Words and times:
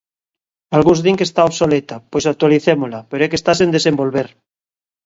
Algúns 0.77 0.99
din 1.05 1.17
que 1.19 1.27
está 1.29 1.41
obsoleta, 1.49 1.95
pois 2.11 2.25
actualicémola, 2.31 2.99
pero 3.09 3.21
é 3.25 3.29
que 3.31 3.39
está 3.41 3.51
sen 3.59 3.73
desenvolver! 3.77 4.27